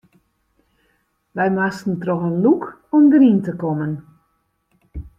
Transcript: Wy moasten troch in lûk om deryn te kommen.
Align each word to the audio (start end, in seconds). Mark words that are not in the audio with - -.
Wy 1.35 1.47
moasten 1.57 1.95
troch 2.01 2.27
in 2.29 2.41
lûk 2.43 2.63
om 2.95 3.03
deryn 3.11 3.39
te 3.45 3.53
kommen. 3.61 3.93